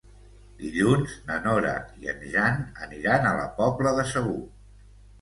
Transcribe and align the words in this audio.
Dilluns 0.61 1.13
na 1.27 1.37
Nora 1.43 1.75
i 2.05 2.11
en 2.15 2.27
Jan 2.33 2.59
aniran 2.89 3.31
a 3.35 3.39
la 3.45 3.49
Pobla 3.63 3.97
de 4.03 4.11
Segur. 4.17 4.39